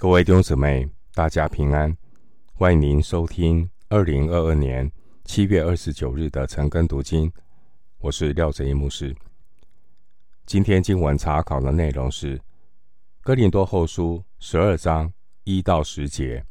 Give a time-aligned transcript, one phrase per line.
[0.00, 1.94] 各位弟兄姊妹，大家平安！
[2.54, 4.90] 欢迎您收听二零二二年
[5.26, 7.30] 七月二十九日的晨更读经。
[7.98, 9.14] 我是廖哲一牧师。
[10.46, 12.38] 今天经文查考的内容是
[13.20, 15.12] 《哥林多后书》十二章
[15.44, 16.40] 一到十节，《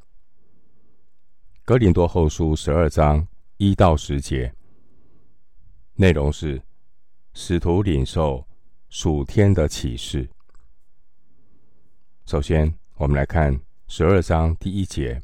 [1.66, 3.28] 哥林多后书》十二章
[3.58, 4.54] 一到十节
[5.96, 6.62] 内容是
[7.34, 8.48] 使徒领受
[8.90, 10.30] 属天的启示。
[12.28, 13.58] 首先，我们来看
[13.88, 15.22] 十二章第一节：“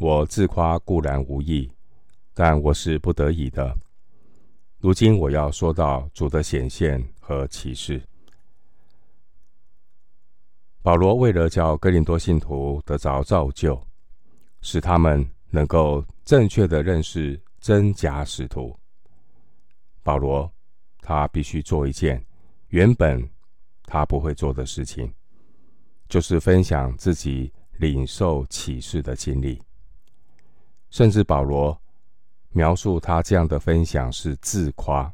[0.00, 1.70] 我自夸固然无益，
[2.32, 3.76] 但我是不得已的。
[4.78, 8.02] 如今我要说到主的显现和启示。”
[10.80, 13.78] 保罗为了叫哥林多信徒得着造就，
[14.62, 18.74] 使他们能够正确的认识真假使徒，
[20.02, 20.50] 保罗
[21.02, 22.24] 他必须做一件
[22.68, 23.22] 原本
[23.84, 25.12] 他不会做的事情。
[26.12, 29.58] 就是分享自己领受启示的经历，
[30.90, 31.80] 甚至保罗
[32.50, 35.10] 描述他这样的分享是自夸。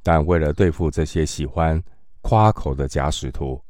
[0.00, 1.82] 但为了对付这些喜欢
[2.20, 3.60] 夸口的假使徒，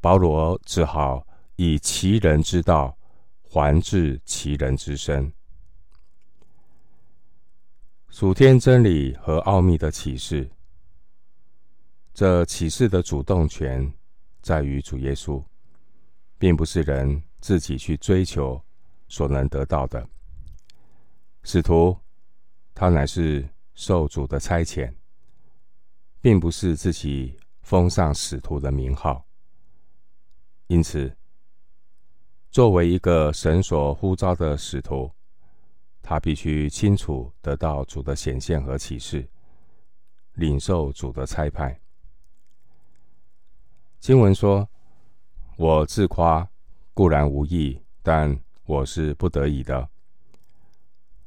[0.00, 2.98] 保罗只好以其人之道
[3.44, 5.32] 还治其人之身。
[8.08, 10.50] 属天真理和奥秘的启示。
[12.18, 13.94] 这启示的主动权
[14.42, 15.40] 在于主耶稣，
[16.36, 18.60] 并不是人自己去追求
[19.06, 20.04] 所能得到的。
[21.44, 21.96] 使徒
[22.74, 24.92] 他乃是受主的差遣，
[26.20, 29.24] 并不是自己封上使徒的名号。
[30.66, 31.16] 因此，
[32.50, 35.08] 作为一个神所呼召的使徒，
[36.02, 39.30] 他必须清楚得到主的显现和启示，
[40.32, 41.80] 领受主的差派。
[44.00, 44.68] 经文说
[45.58, 46.48] ：“我自夸
[46.94, 49.88] 固然无益，但我是不得已的。”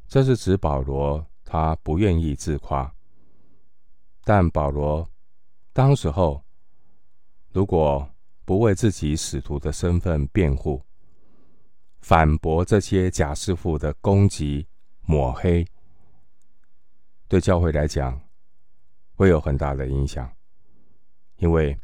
[0.07, 2.91] 这是指保罗他不愿意自夸。
[4.23, 5.07] 但保罗
[5.73, 6.43] 当时候
[7.51, 8.09] 如果
[8.45, 10.81] 不为自己使徒的身份辩护，
[11.99, 14.65] 反驳这些假师傅的攻击
[15.01, 15.65] 抹黑，
[17.27, 18.19] 对教会来讲
[19.15, 20.31] 会有很大的影响，
[21.35, 21.77] 因为。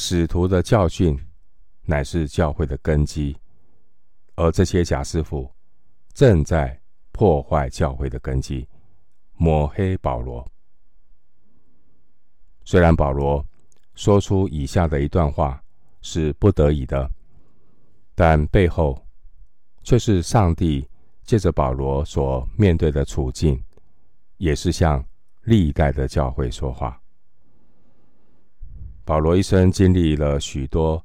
[0.00, 1.18] 使徒的教训
[1.82, 3.36] 乃是教会的根基，
[4.36, 5.50] 而这些假师傅
[6.14, 8.64] 正在破坏教会的根基，
[9.32, 10.46] 抹黑保罗。
[12.64, 13.44] 虽然保罗
[13.96, 15.60] 说出以下的一段话
[16.00, 17.10] 是不得已的，
[18.14, 19.04] 但背后
[19.82, 20.88] 却是上帝
[21.24, 23.60] 借着保罗所面对的处境，
[24.36, 25.04] 也是向
[25.42, 27.02] 历代的教会说话。
[29.08, 31.02] 保罗一生经历了许多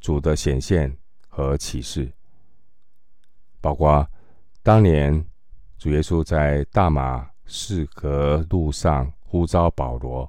[0.00, 0.92] 主的显现
[1.28, 2.12] 和启示，
[3.60, 4.04] 包括
[4.60, 5.24] 当年
[5.78, 10.26] 主耶稣在大马士革路上呼召保罗，《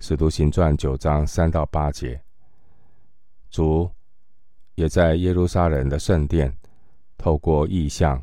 [0.00, 2.18] 使徒行传》九章三到八节；
[3.48, 3.88] 主
[4.74, 6.52] 也在耶路撒冷的圣殿
[7.16, 8.20] 透过异象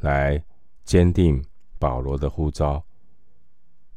[0.00, 0.42] 来
[0.82, 1.40] 坚定
[1.78, 2.78] 保罗的呼召，《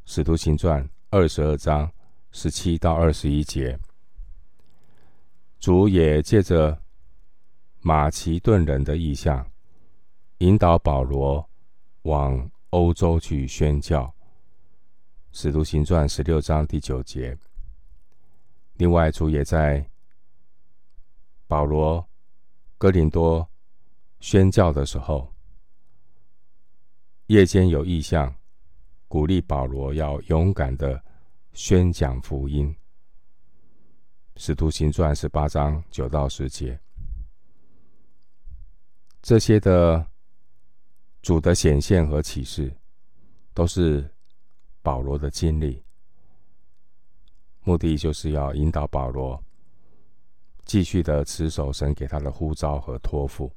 [0.06, 1.91] 使徒行传》二十二章。
[2.39, 3.75] 十七到二十一节，
[5.59, 6.79] 主也借着
[7.81, 9.51] 马其顿人的异象，
[10.37, 11.49] 引导保罗
[12.03, 14.13] 往欧洲去宣教。
[15.31, 17.35] 使徒行传十六章第九节。
[18.75, 19.83] 另外，主也在
[21.47, 22.07] 保罗
[22.77, 23.49] 哥林多
[24.19, 25.33] 宣教的时候，
[27.25, 28.31] 夜间有异象，
[29.07, 31.03] 鼓励保罗要勇敢的。
[31.57, 32.69] 宣讲福音，
[34.35, 36.79] 《使徒行传》十八章九到十节，
[39.23, 40.07] 这些的
[41.23, 42.72] 主的显现和启示，
[43.56, 44.07] 都是
[44.84, 45.84] 保罗的经历，
[47.63, 49.44] 目的就是要引导保罗
[50.63, 53.51] 继续的持守神给他的呼召和托付。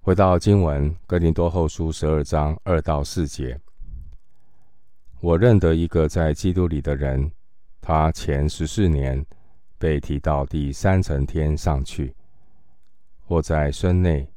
[0.00, 3.60] 回到经文，《哥林多后书》十二章二到四节。
[5.24, 7.32] 我认得一个在基督里的人，
[7.80, 9.24] 他前十四年
[9.78, 12.14] 被提到第三层天上去，
[13.24, 14.30] 或在身内，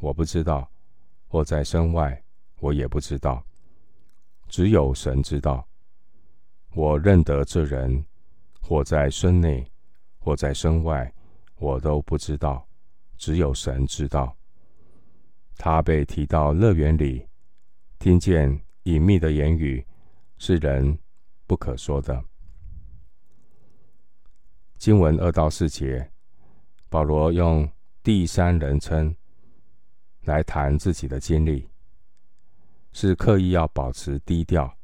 [0.00, 0.66] 我不知道；
[1.28, 2.18] 或在身外，
[2.60, 3.44] 我也不知道。
[4.48, 5.68] 只有神知道。
[6.74, 8.02] 我认得这人，
[8.58, 9.70] 或在身内，
[10.18, 11.12] 或在身外，
[11.58, 12.66] 我都不知道，
[13.18, 14.34] 只有神知道。
[15.58, 17.28] 他被提到乐园里，
[17.98, 19.84] 听见隐秘的言语。
[20.44, 20.98] 是人
[21.46, 22.20] 不可说的。
[24.76, 26.10] 经文二到四节，
[26.88, 27.70] 保罗用
[28.02, 29.14] 第三人称
[30.22, 31.68] 来谈自己的经历，
[32.90, 34.76] 是刻意要保持低调，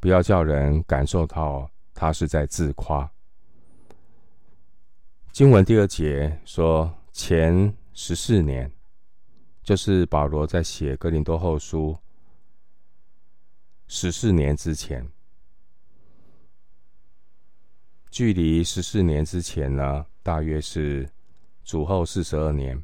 [0.00, 3.12] 不要叫人感受到他是在自夸。
[5.30, 8.72] 经文第二节说，前十四年，
[9.62, 11.94] 就是保罗在写哥林多后书
[13.88, 15.04] 十四年之前。
[18.10, 21.08] 距离十四年之前呢，大约是
[21.64, 22.82] 主后四十二年。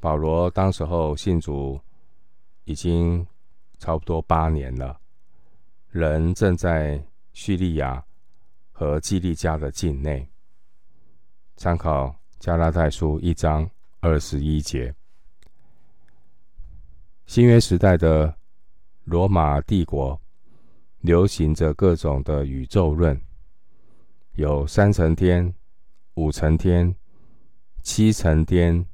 [0.00, 1.80] 保罗当时候信主
[2.64, 3.26] 已经
[3.78, 5.00] 差不多八年了，
[5.90, 7.02] 人正在
[7.32, 8.04] 叙利亚
[8.72, 10.28] 和基利家的境内。
[11.56, 13.70] 参考加拉太书一章
[14.00, 14.94] 二十一节。
[17.26, 18.36] 新约时代的
[19.04, 20.20] 罗马帝国
[21.00, 23.20] 流行着各种的宇宙论。
[24.32, 25.54] 有三层天、
[26.14, 26.92] 五层天、
[27.82, 28.84] 七层天，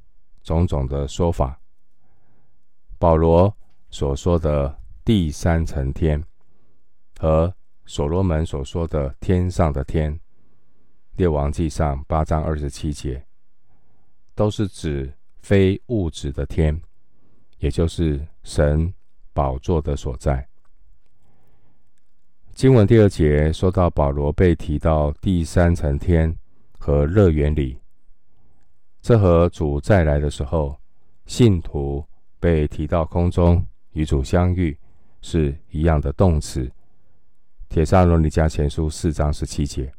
[0.43, 1.59] 种种的说法。
[2.99, 3.55] 保罗
[3.89, 6.23] 所说的第三层天，
[7.17, 7.51] 和
[7.85, 10.13] 所罗门所说的天上的天，
[11.15, 13.25] 《列王记上》八章二十七节，
[14.35, 16.79] 都是指非物质的天，
[17.57, 18.93] 也就是神
[19.33, 20.47] 宝座的所在。
[22.53, 26.35] 经文第二节说到保罗被提到第三层天
[26.77, 27.79] 和乐园里，
[29.01, 30.77] 这和主再来的时候，
[31.25, 32.05] 信徒
[32.39, 34.77] 被提到空中与主相遇
[35.21, 36.69] 是一样的动词。
[37.69, 39.91] 帖撒罗尼迦前书四章十七节。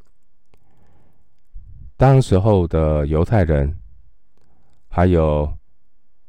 [1.97, 3.75] 当时候的犹太人，
[4.89, 5.51] 还有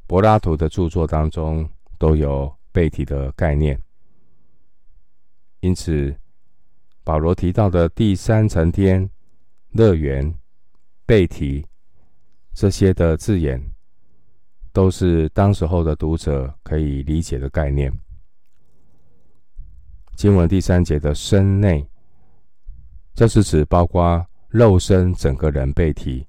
[0.06, 1.68] 柏拉图的著作当中
[1.98, 3.80] 都有被提的概念，
[5.60, 6.14] 因此。
[7.06, 9.10] 保罗提到的第三层天、
[9.72, 10.34] 乐园、
[11.04, 11.62] 被提
[12.54, 13.62] 这些的字眼，
[14.72, 17.92] 都是当时候的读者可以理解的概念。
[20.16, 21.86] 经文第三节的身内，
[23.12, 26.26] 这是指包括肉身整个人被提，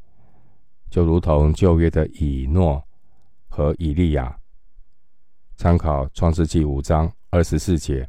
[0.89, 2.85] 就如同旧约的以诺
[3.47, 4.37] 和以利亚。
[5.57, 8.07] 参考创世纪五章二十四节。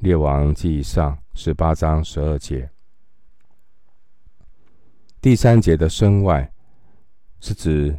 [0.00, 2.68] 列王记上十八章十二节，
[5.20, 6.52] 第三节的身外
[7.40, 7.96] 是指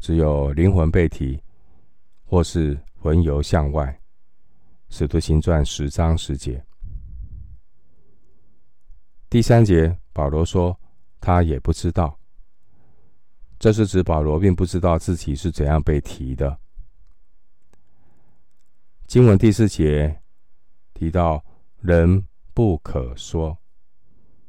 [0.00, 1.40] 只有灵魂被提，
[2.24, 3.96] 或是魂游向外。
[4.88, 6.64] 使徒行传十章十节。
[9.28, 10.78] 第三节保罗说
[11.20, 12.18] 他也不知道，
[13.58, 16.58] 这是指保罗并不知道自己是怎样被提的。
[19.06, 20.20] 经文第四节。
[20.92, 21.44] 提到
[21.80, 23.56] “人不可说”，“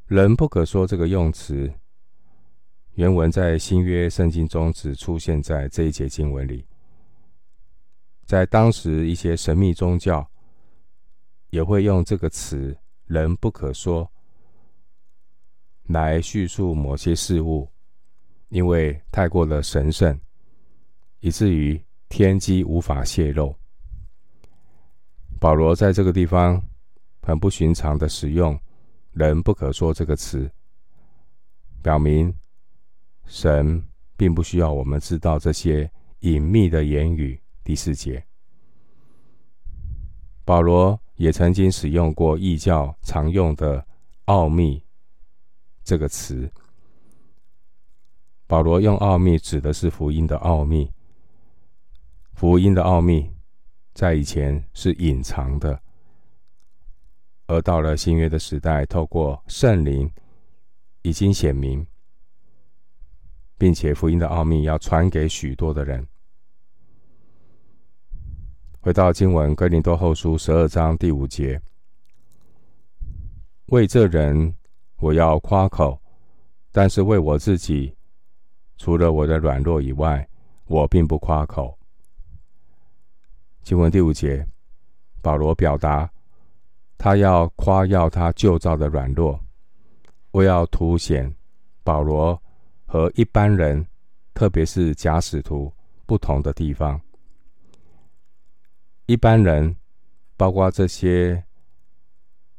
[0.08, 1.72] 人不可说”这个用词，
[2.94, 6.66] 原文在新约圣经中只出现在这一节经文里。
[8.26, 10.28] 在当时，一些神秘宗教
[11.50, 12.76] 也会用这个词
[13.06, 14.10] “人不可说”
[15.88, 17.70] 来叙述某些事物，
[18.50, 20.20] 因为太过的神圣，
[21.20, 21.80] 以至于
[22.10, 23.56] 天机无法泄露。
[25.40, 26.62] 保罗在这个地方
[27.22, 28.60] 很不寻常的使用
[29.14, 30.50] “人不可说”这个词，
[31.82, 32.34] 表明
[33.26, 33.84] 神
[34.16, 35.92] 并不需要我们知道这些
[36.22, 37.40] 隐秘的言语。
[37.64, 38.26] 第四节，
[40.44, 43.86] 保罗也曾经使用过异教常用的
[44.26, 44.84] “奥秘”
[45.84, 46.52] 这个词。
[48.48, 50.92] 保罗用“奥秘”指的是福音的奥秘，
[52.34, 53.37] 福音的奥秘。
[53.98, 55.82] 在以前是隐藏的，
[57.48, 60.08] 而到了新约的时代，透过圣灵
[61.02, 61.84] 已经显明，
[63.58, 66.08] 并且福音的奥秘要传给许多的人。
[68.82, 71.60] 回到经文，哥林多后书十二章第五节，
[73.70, 74.56] 为这人
[74.98, 76.00] 我要夸口，
[76.72, 77.96] 但是为我自己，
[78.78, 80.30] 除了我的软弱以外，
[80.66, 81.77] 我并不夸口。
[83.68, 84.48] 经文第五节，
[85.22, 86.10] 保罗表达
[86.98, 89.38] 他要夸耀他旧造的软弱，
[90.32, 91.36] 为要凸显
[91.84, 92.42] 保罗
[92.86, 93.86] 和一般人，
[94.34, 95.70] 特别是假使徒
[96.06, 96.98] 不同的地方。
[99.06, 99.76] 一般人，
[100.38, 101.44] 包括这些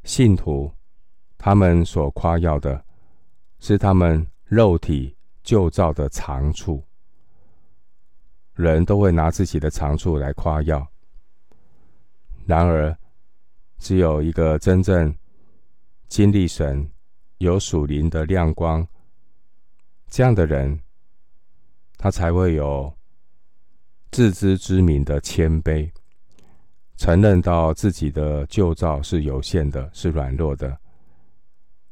[0.05, 0.71] 信徒，
[1.39, 2.85] 他们所夸耀的
[3.61, 6.85] 是他们肉体旧造的长处。
[8.53, 10.87] 人都会拿自己的长处来夸耀。
[12.49, 12.97] 然而，
[13.79, 15.15] 只有一个真正
[16.09, 16.91] 经历神、
[17.37, 18.89] 有属灵的亮光，
[20.07, 20.81] 这样的人，
[21.99, 22.91] 他才会有
[24.11, 25.93] 自知之明的谦卑，
[26.97, 30.75] 承认到自己的旧造是有限的，是软弱的，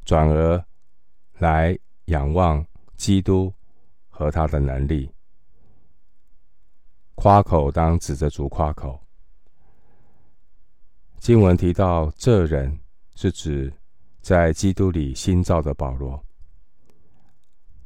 [0.07, 0.65] 转而
[1.37, 2.65] 来仰望
[2.97, 3.53] 基督
[4.09, 5.13] 和他的能力。
[7.15, 9.06] 夸口当指着主夸口。
[11.18, 12.78] 经文提到这人，
[13.14, 13.73] 是指
[14.20, 16.23] 在基督里新造的保罗。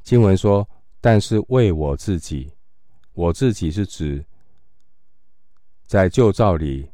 [0.03, 0.69] 经文说
[1.01, 2.53] ：“但是为我自己，
[3.13, 4.25] 我自己是指
[5.87, 6.91] 在旧造里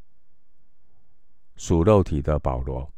[1.57, 2.89] 属肉体的保罗。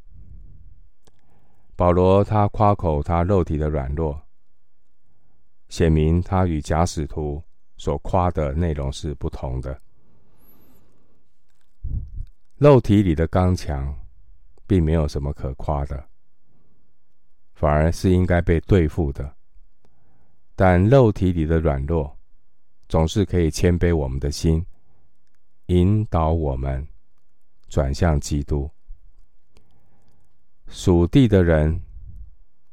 [1.76, 4.20] 保罗他夸口他肉体的软弱，
[5.68, 7.42] 显明他与假使徒。”
[7.80, 9.80] 所夸的内容是不同的。
[12.58, 13.96] 肉体里的刚强，
[14.66, 16.08] 并没有什么可夸的，
[17.54, 19.36] 反而是应该被对付的。
[20.56, 22.18] 但肉体里的软弱，
[22.88, 24.66] 总是可以谦卑我们的心，
[25.66, 26.84] 引导我们
[27.68, 28.68] 转向基督。
[30.66, 31.80] 属地的人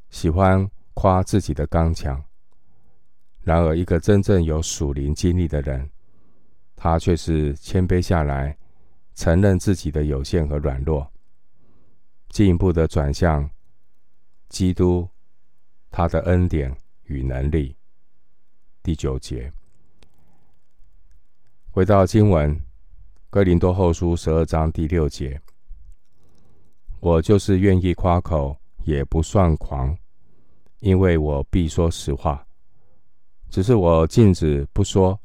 [0.10, 2.20] 喜欢夸自己的刚强。
[3.44, 5.88] 然而，一个真正有属灵经历的人，
[6.75, 8.58] 他却是谦卑下来，
[9.15, 11.10] 承认自己的有限和软弱，
[12.29, 13.50] 进一步的转向
[14.50, 15.07] 基督，
[15.89, 17.75] 他的恩典与能力。
[18.84, 19.51] 第九节，
[21.72, 22.62] 回到经文，
[23.29, 25.41] 哥林多后书十二章第六节，
[27.00, 29.98] 我就是愿意夸口，也不算狂，
[30.79, 32.45] 因为我必说实话。
[33.50, 35.17] 只是我禁止不说，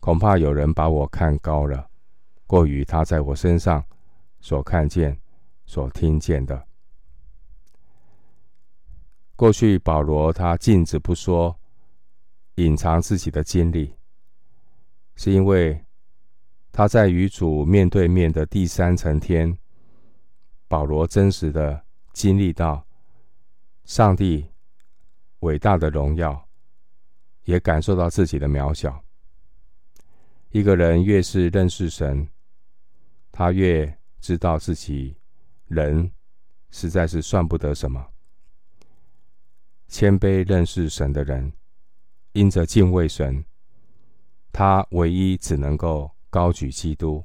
[0.00, 1.89] 恐怕有人把我看高了，
[2.50, 3.84] 过于他在我身上
[4.40, 5.16] 所看见、
[5.66, 6.66] 所听见的。
[9.36, 11.56] 过去保罗他禁止不说，
[12.56, 13.94] 隐藏自己的经历，
[15.14, 15.80] 是因为
[16.72, 19.56] 他在与主面对面的第三层天，
[20.66, 22.84] 保罗真实的经历到
[23.84, 24.44] 上帝
[25.38, 26.48] 伟大的荣耀。
[27.44, 29.04] 也感受到自己的渺小。
[30.50, 32.28] 一个人越是认识神，
[33.32, 35.16] 他越知道自己
[35.66, 36.10] 人
[36.70, 38.12] 实在是算不得什么。
[39.88, 41.52] 谦卑认识神的人，
[42.32, 43.44] 因着敬畏神，
[44.52, 47.24] 他唯一只能够高举基督，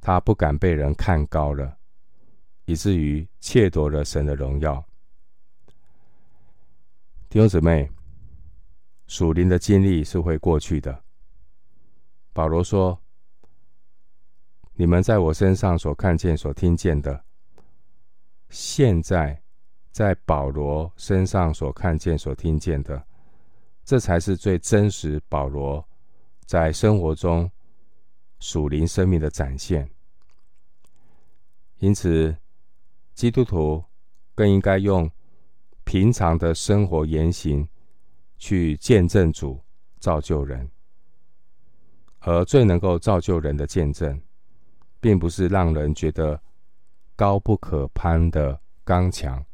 [0.00, 1.78] 他不敢被人看高了，
[2.64, 4.84] 以至于窃夺了神的荣耀。
[7.28, 7.90] 弟兄姊妹。
[9.10, 11.02] 属灵的经历是会过去的。
[12.34, 13.00] 保罗说
[14.80, 17.24] ：“你们在我身上所看见、所听见的，
[18.48, 19.42] 现在
[19.90, 23.04] 在保罗身上所看见、所听见的，
[23.84, 25.84] 这才是最真实保罗
[26.46, 27.50] 在生活中
[28.38, 29.90] 属灵生命的展现。
[31.78, 32.36] 因此，
[33.14, 33.82] 基督徒
[34.36, 35.10] 更应该用
[35.82, 37.68] 平常的生活言行。”
[38.40, 39.60] 去见证主
[39.98, 40.70] 造就人，
[42.20, 44.22] 而最能够造就人的见证，
[45.00, 46.40] 并不是让人觉得
[47.16, 49.44] 高不可攀的刚强，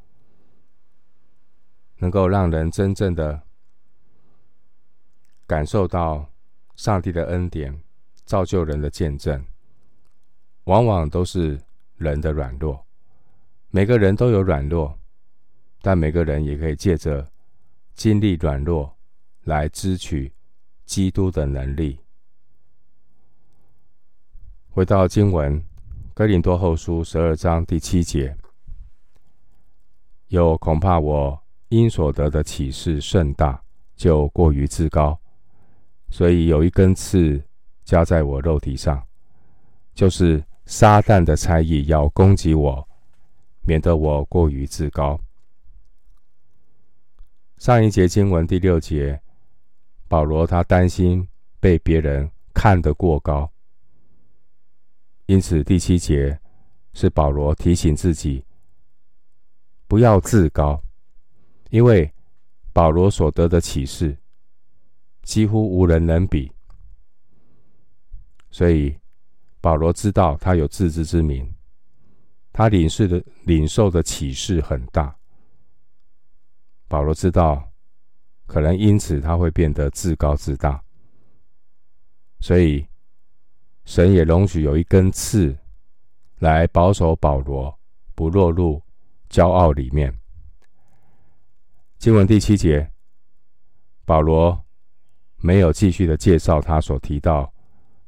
[1.96, 3.42] 能够让人真正的
[5.46, 6.30] 感受到
[6.76, 7.82] 上帝的恩典，
[8.24, 9.44] 造就人的见证，
[10.64, 11.60] 往往都是
[11.96, 12.84] 人的软弱。
[13.70, 14.98] 每个人都有软弱，
[15.82, 17.28] 但每个人也可以借着。
[17.96, 18.92] 经历软弱，
[19.44, 20.32] 来支取
[20.84, 22.03] 基督的能力。
[24.74, 25.56] 回到经文，
[26.14, 28.36] 《哥林多后书》十二章第七节，
[30.26, 33.62] 又恐怕我因所得的启示甚大，
[33.94, 35.16] 就过于自高，
[36.10, 37.40] 所以有一根刺
[37.84, 39.00] 加在我肉体上，
[39.94, 42.88] 就是撒旦的差役要攻击我，
[43.60, 45.16] 免得我过于自高。
[47.58, 49.20] 上一节经文第六节，
[50.08, 51.28] 保罗他担心
[51.60, 53.48] 被别人看得过高，
[55.26, 56.38] 因此第七节
[56.92, 58.44] 是保罗提醒自己
[59.86, 60.82] 不要自高，
[61.70, 62.12] 因为
[62.72, 64.16] 保罗所得的启示
[65.22, 66.52] 几乎无人能比，
[68.50, 68.98] 所以
[69.60, 71.54] 保罗知道他有自知之明，
[72.52, 75.16] 他领受的领受的启示很大。
[76.86, 77.72] 保罗知道，
[78.46, 80.82] 可能因此他会变得自高自大，
[82.40, 82.86] 所以
[83.84, 85.56] 神也容许有一根刺
[86.38, 87.78] 来保守保罗
[88.14, 88.82] 不落入
[89.28, 90.16] 骄傲里面。
[91.98, 92.90] 经文第七节，
[94.04, 94.58] 保罗
[95.36, 97.52] 没有继续的介绍他所提到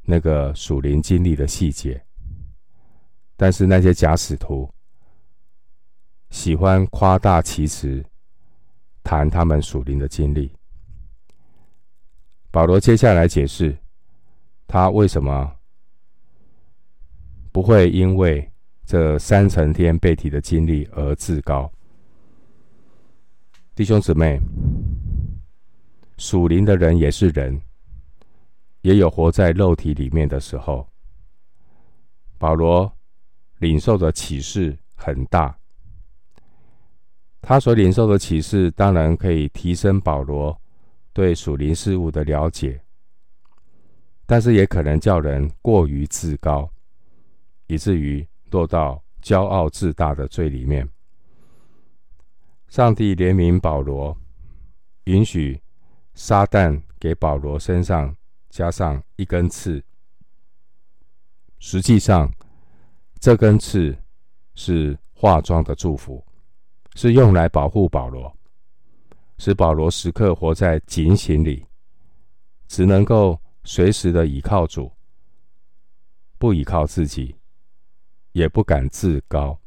[0.02, 2.04] 那个属灵经历的细节，
[3.37, 4.71] 但是那些假使徒
[6.30, 8.04] 喜欢夸大其词，
[9.02, 10.52] 谈他们属灵的经历。
[12.50, 13.76] 保罗接下来解释，
[14.66, 15.55] 他为什么
[17.56, 18.46] 不会因为
[18.84, 21.72] 这三层天被提的经历而自高。
[23.75, 24.38] 弟兄姊妹，
[26.18, 27.58] 属灵的人也是人，
[28.82, 30.86] 也有活在肉体里面的时候。
[32.36, 32.92] 保罗
[33.60, 35.56] 领受的启示很大，
[37.40, 40.54] 他所领受的启示当然可以提升保罗
[41.14, 42.78] 对属灵事物的了解，
[44.26, 46.70] 但是也可能叫人过于自高，
[47.66, 50.88] 以至于落到骄傲自大的罪里面。
[52.68, 54.16] 上帝怜悯保罗，
[55.04, 55.61] 允许
[56.14, 58.14] 撒旦给保罗身上
[58.50, 59.82] 加上一根刺。
[61.58, 62.32] 实际上，
[63.18, 63.96] 这根刺
[64.54, 66.25] 是化妆的祝福，
[66.94, 68.37] 是用来保护保罗，
[69.38, 71.64] 使保罗时刻活在警醒里，
[72.68, 74.92] 只能够随时的倚靠主，
[76.37, 77.35] 不倚靠自己，
[78.36, 79.58] 也不敢自高。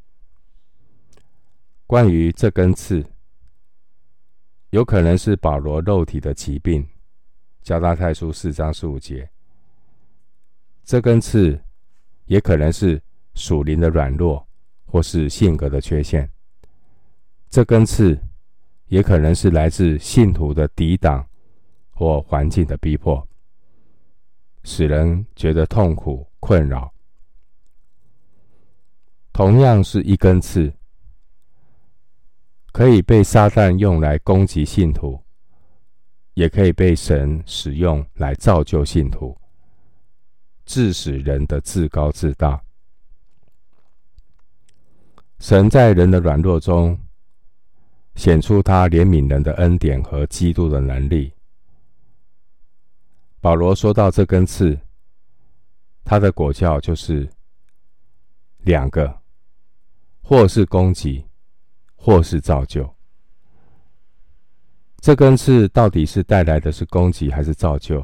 [1.88, 3.03] 关于这根刺，
[4.69, 6.88] 有可能是保罗肉体的疾病，
[7.63, 9.27] 加拉太书四章十五节。
[10.83, 11.59] 这根刺
[12.25, 13.01] 也可能是
[13.33, 14.47] 属灵的软弱，
[14.85, 16.29] 或是性格的缺陷。
[17.49, 18.21] 这根刺
[18.85, 21.27] 也可能是来自信徒的抵挡
[21.89, 23.27] 或环境的逼迫，
[24.63, 26.93] 使人觉得痛苦困扰。
[29.39, 30.74] 同样是一根刺。
[32.74, 35.17] 可以被撒旦用来攻击信徒，
[36.34, 39.38] 也可以被神使用来造就信徒，
[40.65, 42.62] 致使人的自高自大。
[45.39, 46.99] 神在人的软弱中
[48.15, 51.32] 显出他怜悯人的恩典和基督的能力。
[53.39, 54.78] 保罗说到这根刺，
[56.04, 57.30] 他的果效就是
[58.58, 59.18] 两个，
[60.30, 61.26] 或是攻击。
[62.02, 62.89] 或是造就，
[65.02, 68.02] 这根刺到底是带来的是攻击还是造就，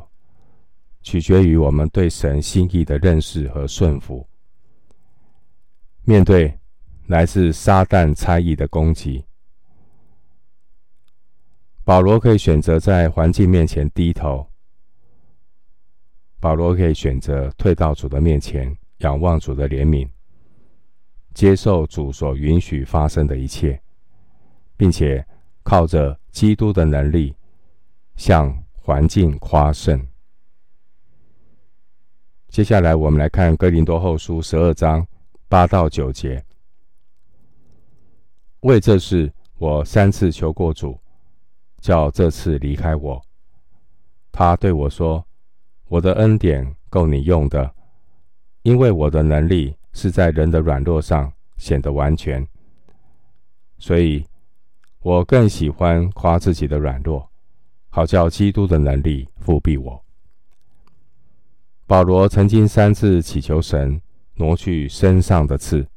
[1.01, 4.27] 取决于我们对神心意的认识和顺服。
[6.03, 6.53] 面对
[7.07, 9.23] 来自撒旦猜疑的攻击，
[11.85, 14.45] 保罗可以选择在环境面前低头；
[16.41, 20.05] 保罗可以选择退到主的面前，仰望主的怜悯，
[21.35, 23.79] 接受主所允许发生的一切。
[24.77, 25.25] 并且
[25.63, 27.33] 靠着基督的能力，
[28.17, 30.05] 向环境夸胜。
[32.49, 35.07] 接下来，我们来看哥林多后书十二章
[35.47, 36.43] 八到九节。
[38.61, 40.99] 为这事，我三次求过主，
[41.79, 43.21] 叫这次离开我。
[44.31, 45.25] 他对我说
[45.87, 47.73] ：“我的恩典够你用的，
[48.63, 52.47] 因为我的能力是在人的软弱上显得完全。”
[53.79, 54.23] 所以。
[55.05, 57.29] 我更喜欢夸自己的软弱，
[57.91, 60.03] 好叫基督的能力覆庇我。
[61.85, 64.01] 保罗曾经三次祈求神
[64.33, 65.87] 挪去身上的刺，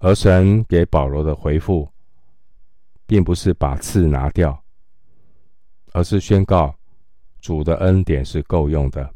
[0.00, 1.90] 而神给保罗的回复，
[3.06, 4.62] 并不是把刺拿掉，
[5.94, 6.74] 而是宣告
[7.40, 9.14] 主的恩典是够用的。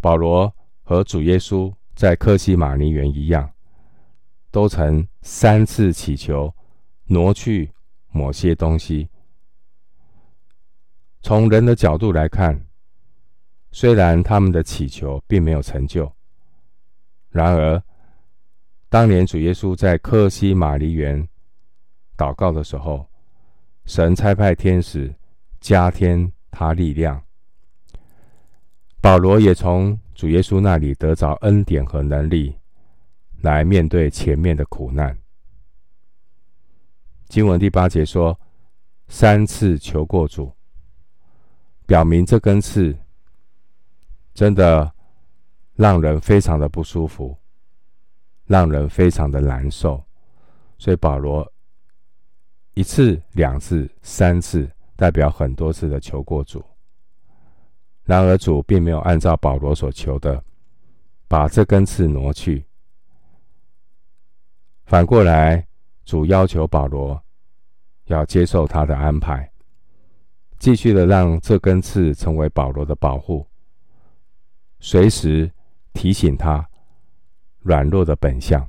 [0.00, 0.50] 保罗
[0.82, 3.50] 和主耶稣在克西马尼园一样，
[4.50, 6.52] 都曾三次祈求。
[7.06, 7.70] 挪去
[8.10, 9.06] 某些东西，
[11.20, 12.64] 从人的角度来看，
[13.70, 16.10] 虽然他们的祈求并没有成就，
[17.28, 17.82] 然而，
[18.88, 21.28] 当年主耶稣在克西马尼园
[22.16, 23.06] 祷告的时候，
[23.84, 25.14] 神差派天使
[25.60, 27.22] 加添他力量。
[29.02, 32.56] 保罗也从主耶稣那里得着恩典和能力，
[33.40, 35.18] 来面对前面的苦难。
[37.26, 38.38] 经文第八节说
[39.08, 40.54] ：“三次求过主，
[41.86, 42.96] 表明这根刺
[44.32, 44.88] 真的
[45.74, 47.36] 让人非常的不舒服，
[48.44, 50.00] 让人非常的难受。
[50.78, 51.52] 所以保罗
[52.74, 56.64] 一次、两次、三次，代表很多次的求过主。
[58.04, 60.42] 然而主并没有按照保罗所求的，
[61.28, 62.64] 把这根刺挪去。
[64.84, 65.66] 反过来。”
[66.04, 67.22] 主要求保罗
[68.06, 69.48] 要接受他的安排，
[70.58, 73.46] 继续的让这根刺成为保罗的保护，
[74.80, 75.48] 随时
[75.92, 76.68] 提醒他
[77.60, 78.68] 软弱的本相。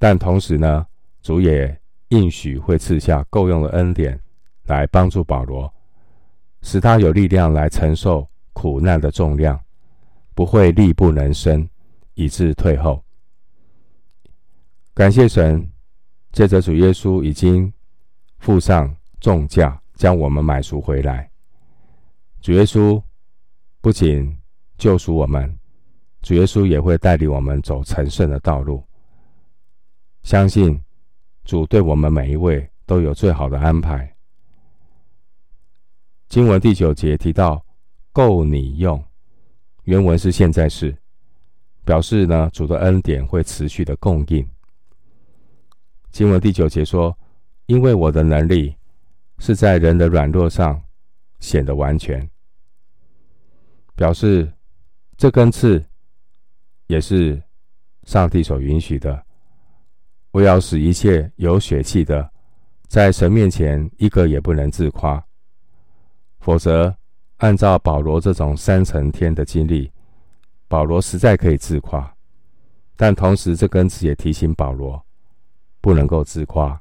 [0.00, 0.84] 但同时呢，
[1.22, 4.20] 主也应许会赐下够用的恩典
[4.64, 5.72] 来帮助保罗，
[6.62, 9.60] 使他有力量来承受苦难的重量，
[10.34, 11.68] 不会力不能生，
[12.14, 13.02] 以致退后。
[14.94, 15.68] 感谢神，
[16.32, 17.72] 借着主耶稣已经
[18.38, 21.28] 付上重价，将我们买赎回来。
[22.40, 23.02] 主耶稣
[23.80, 24.36] 不仅
[24.76, 25.58] 救赎我们，
[26.22, 28.84] 主耶稣也会带领我们走成圣的道路。
[30.22, 30.80] 相信
[31.44, 34.11] 主对我们每一位都有最好的安排。
[36.32, 37.62] 经文第九节提到
[38.10, 39.04] “够你用”，
[39.84, 40.96] 原文是现在式，
[41.84, 44.48] 表示呢主的恩典会持续的供应。
[46.10, 47.14] 经文第九节说
[47.68, 48.74] ：“因为我的能力
[49.40, 50.82] 是在人的软弱上
[51.38, 52.26] 显得完全。”
[53.94, 54.50] 表示
[55.18, 55.84] 这根刺
[56.86, 57.42] 也是
[58.04, 59.22] 上帝所允许的。
[60.30, 62.26] 我要使一切有血气的，
[62.88, 65.22] 在神面前一个也不能自夸。
[66.42, 66.94] 否则，
[67.38, 69.90] 按照保罗这种三层天的经历，
[70.68, 72.14] 保罗实在可以自夸。
[72.96, 75.02] 但同时，这根刺也提醒保罗。
[75.80, 76.80] 不能够自夸，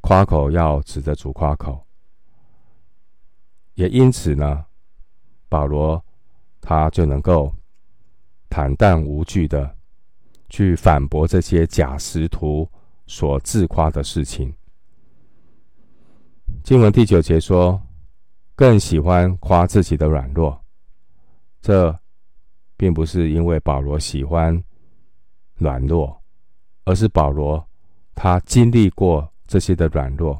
[0.00, 1.86] 夸口要指着主夸口。
[3.74, 4.64] 也因此呢，
[5.50, 6.02] 保罗
[6.62, 7.54] 他就能够
[8.48, 9.76] 坦荡无惧的
[10.48, 12.66] 去反驳这些假使徒
[13.06, 14.50] 所自夸的事情。
[16.64, 17.78] 经文第九节说，
[18.60, 20.62] 更喜欢夸自己的软弱。
[21.62, 21.98] 这
[22.76, 24.62] 并不是因为保罗喜欢
[25.54, 26.22] 软弱，
[26.84, 27.66] 而是保罗。
[28.14, 30.38] 他经历过这些的软弱，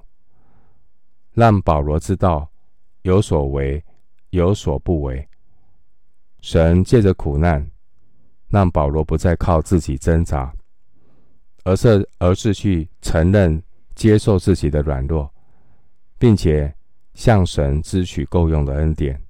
[1.33, 2.47] 让保罗知道
[3.05, 3.83] 有所为，
[4.29, 5.27] 有所不为。
[6.43, 7.67] 神借着苦难，
[8.49, 10.55] 让保罗不再靠自己挣扎，
[11.65, 13.63] 而是而是去承认、
[13.95, 15.33] 接受自己的软弱，
[16.19, 16.75] 并且
[17.15, 19.21] 向神支取够用的恩典，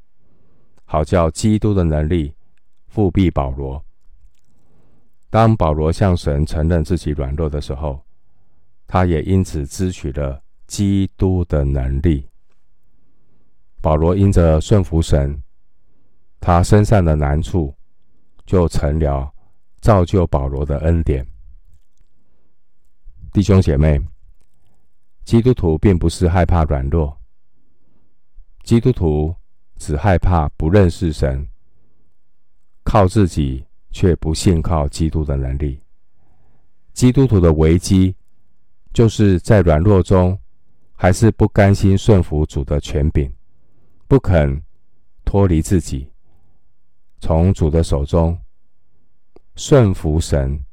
[0.84, 2.34] 好叫基督的能力
[2.88, 3.84] 复辟保罗。
[5.28, 8.04] 当保罗向神承认自己软弱的时候，
[8.86, 12.28] 他也因此支取了基督的能力。
[13.80, 15.40] 保罗因着顺服神，
[16.40, 17.74] 他身上的难处
[18.44, 19.32] 就成了
[19.80, 21.26] 造就保罗的恩典。
[23.32, 24.00] 弟兄姐妹，
[25.24, 27.16] 基督徒并不是害怕软弱，
[28.70, 29.34] 基督徒
[29.78, 31.44] 只害怕不认识神，
[32.84, 35.82] 靠自己却不信靠基督的能力。
[36.92, 38.14] 基督徒的危机。
[38.92, 40.38] 就是在软弱中，
[40.94, 43.32] 还是不甘心顺服主的权柄，
[44.06, 44.62] 不肯
[45.24, 46.08] 脱离自己，
[47.18, 48.38] 从主的手中
[49.56, 50.64] 顺服神，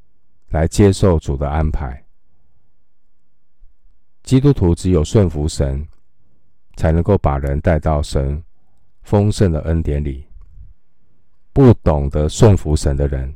[0.49, 2.05] 来接受主的安排。
[4.21, 5.87] 基督徒只有顺服神，
[6.77, 8.41] 才能够把人带到神
[9.01, 10.25] 丰盛的恩典里。
[11.51, 13.35] 不懂得顺服神的人，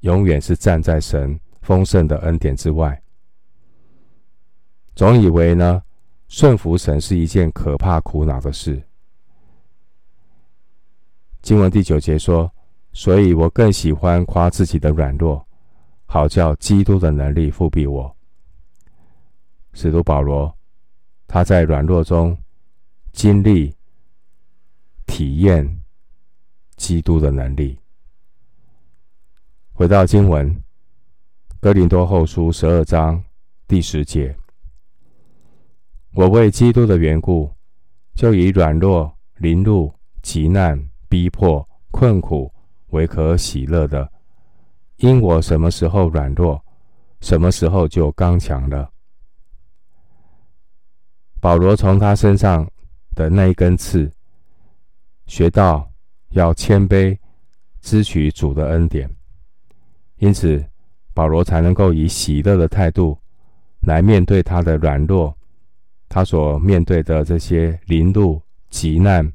[0.00, 2.98] 永远是站在神丰盛的恩典之外。
[4.94, 5.82] 总以为呢，
[6.28, 8.80] 顺服神是一件可怕苦恼的事。
[11.42, 12.50] 经文第九节说
[12.92, 15.44] ：“所以我更喜欢夸自己的软弱，
[16.06, 18.14] 好叫基督的能力覆庇我。”
[19.74, 20.52] 使徒保罗，
[21.26, 22.36] 他在软弱中
[23.18, 23.74] 经历、
[25.04, 25.80] 体验
[26.76, 27.76] 基督的能力。
[29.72, 30.48] 回到经文，
[31.58, 33.20] 《哥林多后书》十二章
[33.66, 34.36] 第十节。
[36.12, 37.52] 我为基督的缘故，
[38.14, 42.54] 就以软弱、凌辱、急难、逼迫、困苦
[42.90, 44.08] 为可喜乐的，
[44.98, 46.64] 因我什么时候软弱，
[47.20, 48.88] 什么时候就刚强了。
[51.40, 52.70] 保罗从他身上
[53.18, 54.08] 的那一根刺，
[55.26, 55.90] 学到
[56.30, 57.18] 要谦卑，
[57.80, 59.10] 支取主的恩典，
[60.18, 60.64] 因此
[61.12, 63.18] 保罗才能够以喜乐的态度
[63.80, 65.36] 来面对他的软弱。
[66.08, 69.30] 他所面对的这些凌辱、急难、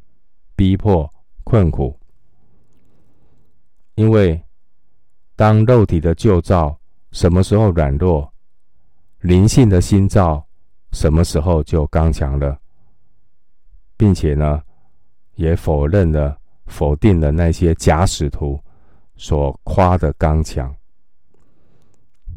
[0.56, 1.08] 逼迫、
[1.44, 2.00] 困苦，
[3.96, 4.42] 因为
[5.36, 6.80] 当肉体的旧造
[7.12, 8.34] 什么时候软弱，
[9.20, 10.44] 灵性的心造
[10.94, 12.58] 什么时候就刚强了，
[13.98, 14.62] 并且呢，
[15.36, 18.60] 也否认了、否定了那些假使徒
[19.16, 20.76] 所夸的刚强。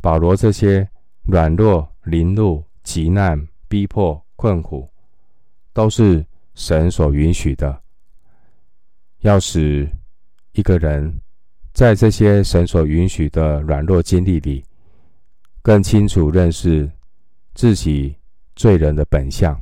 [0.00, 0.88] 保罗这些
[1.24, 3.46] 软弱、凌辱、急难。
[3.68, 4.88] 逼迫、困苦，
[5.72, 7.82] 都是神所允许的。
[9.22, 9.90] 要使
[10.52, 11.12] 一个人
[11.72, 14.64] 在这些神所允许的软弱经历里，
[15.62, 16.88] 更清楚认识
[17.54, 18.14] 自己
[18.54, 19.60] 罪人的本相。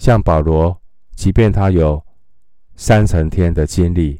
[0.00, 0.74] 像保罗，
[1.14, 2.02] 即便他有
[2.74, 4.18] 三层天的经历，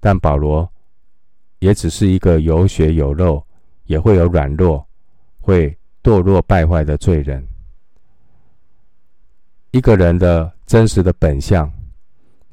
[0.00, 0.66] 但保罗
[1.58, 3.46] 也只是一个有血有肉，
[3.84, 4.82] 也会有软弱、
[5.40, 7.46] 会堕落败坏的罪人。
[9.72, 11.70] 一个人的真实的本相，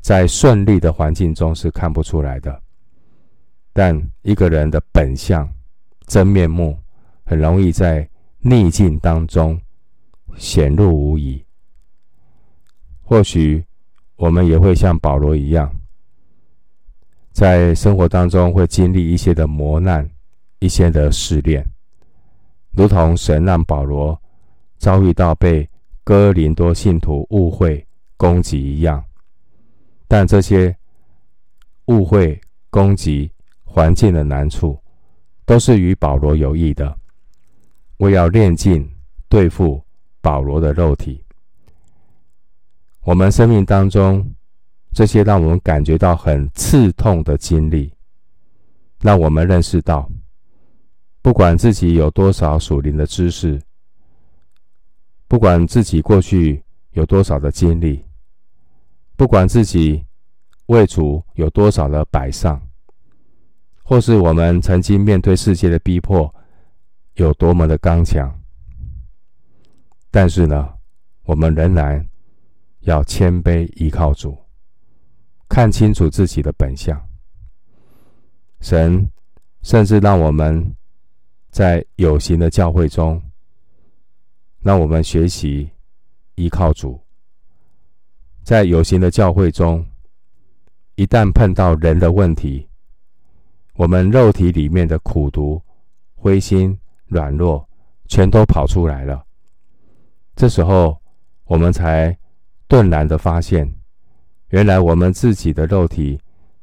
[0.01, 2.61] 在顺利的环境中是看不出来的，
[3.71, 5.49] 但一个人的本相、
[6.05, 6.77] 真面目，
[7.23, 8.05] 很容易在
[8.39, 9.57] 逆境当中
[10.35, 11.41] 显露无遗。
[13.11, 13.61] 或许
[14.15, 15.69] 我们也会像保罗一样，
[17.33, 20.09] 在生活当中会经历一些的磨难、
[20.59, 21.61] 一些的试炼，
[22.71, 24.17] 如同神让保罗
[24.77, 25.69] 遭遇到被
[26.05, 29.03] 哥林多信徒误会、攻击一样。
[30.07, 30.73] 但这些
[31.87, 33.29] 误会、攻击、
[33.65, 34.79] 环境的难处，
[35.43, 36.97] 都是与保罗有益的，
[37.97, 38.89] 为要炼尽
[39.27, 39.83] 对付
[40.21, 41.21] 保罗的肉体。
[43.03, 44.31] 我们生命当中
[44.91, 47.91] 这些让我们感觉到很刺痛的经历，
[48.99, 50.07] 让我们认识到，
[51.19, 53.59] 不管自己有多少属灵的知识，
[55.27, 58.05] 不管自己过去有多少的经历，
[59.15, 60.05] 不管自己
[60.67, 62.61] 为主有多少的摆上，
[63.81, 66.31] 或是我们曾经面对世界的逼迫
[67.15, 68.31] 有多么的刚强，
[70.11, 70.71] 但是呢，
[71.23, 72.07] 我们仍然。
[72.81, 74.35] 要谦卑依靠主，
[75.47, 76.99] 看清楚自己的本相。
[78.59, 79.07] 神
[79.61, 80.75] 甚至让我们
[81.51, 83.21] 在有形的教会中，
[84.61, 85.69] 让我们学习
[86.35, 86.99] 依靠主。
[88.43, 89.85] 在有形的教会中，
[90.95, 92.67] 一旦碰到人的问题，
[93.75, 95.61] 我们肉体里面的苦毒、
[96.15, 97.67] 灰心、软弱，
[98.07, 99.23] 全都跑出来了。
[100.35, 100.99] 这时候，
[101.45, 102.17] 我们才。
[102.71, 103.69] 顿然的发现，
[104.51, 106.17] 原来我们自己的肉体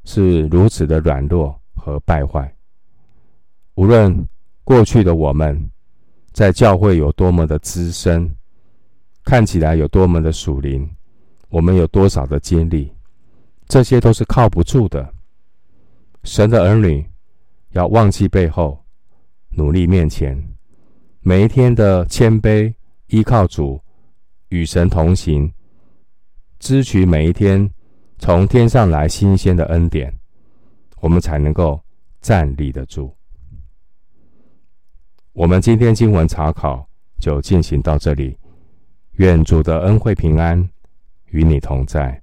[0.05, 2.51] 是如此的软弱和败坏。
[3.75, 4.27] 无论
[4.63, 5.69] 过去的我们
[6.31, 8.35] 在教会有多么的资深，
[9.23, 10.89] 看起来有多么的属灵，
[11.49, 12.91] 我们有多少的经历，
[13.67, 15.13] 这些都是靠不住的。
[16.23, 17.07] 神的儿女
[17.73, 18.83] 要忘记背后，
[19.51, 20.43] 努力面前，
[21.19, 22.73] 每一天的谦卑，
[23.09, 23.79] 依靠主，
[24.47, 25.53] 与神同行。
[26.59, 27.69] 支取每一天
[28.17, 30.13] 从天上来新鲜的恩典，
[30.99, 31.81] 我们才能够
[32.21, 33.15] 站立得住。
[35.31, 36.85] 我们今天经文查考
[37.17, 38.37] 就进行到这里，
[39.13, 40.69] 愿主的恩惠平安
[41.27, 42.21] 与你同在。